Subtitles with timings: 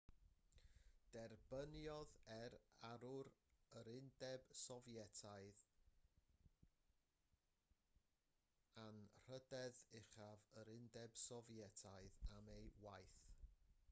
[1.15, 2.55] derbyniodd e'r
[2.91, 3.29] arwr
[3.81, 5.61] yr undeb sofietaidd
[8.87, 13.25] anrhydedd uchaf yr undeb sofietaidd am ei waith